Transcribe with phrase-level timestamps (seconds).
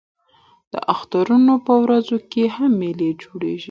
[0.73, 3.59] د اخترونو په ورځو کښي هم مېلې جوړېږي.